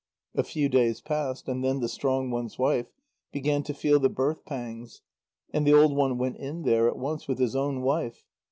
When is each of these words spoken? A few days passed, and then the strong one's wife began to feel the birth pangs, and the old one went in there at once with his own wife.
A 0.33 0.43
few 0.43 0.67
days 0.67 0.99
passed, 0.99 1.47
and 1.47 1.63
then 1.63 1.79
the 1.79 1.87
strong 1.87 2.31
one's 2.31 2.57
wife 2.57 2.87
began 3.31 3.61
to 3.61 3.73
feel 3.75 3.99
the 3.99 4.09
birth 4.09 4.45
pangs, 4.45 5.03
and 5.53 5.63
the 5.63 5.75
old 5.75 5.95
one 5.95 6.17
went 6.17 6.37
in 6.37 6.63
there 6.63 6.87
at 6.87 6.97
once 6.97 7.27
with 7.27 7.37
his 7.37 7.55
own 7.55 7.83
wife. 7.83 8.25